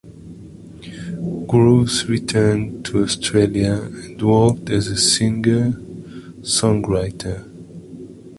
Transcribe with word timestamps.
Groves 1.45 2.09
returned 2.09 2.85
to 2.85 3.03
Australia 3.03 3.83
and 3.83 4.19
worked 4.19 4.71
as 4.71 4.87
a 4.87 4.97
singer-songwriter. 4.97 7.45